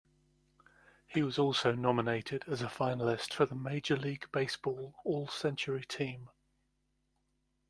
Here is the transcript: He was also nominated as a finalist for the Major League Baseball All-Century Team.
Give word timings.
He 1.05 1.21
was 1.21 1.37
also 1.37 1.75
nominated 1.75 2.43
as 2.47 2.63
a 2.63 2.67
finalist 2.67 3.35
for 3.35 3.45
the 3.45 3.53
Major 3.53 3.95
League 3.95 4.27
Baseball 4.31 4.95
All-Century 5.05 5.85
Team. 5.85 6.31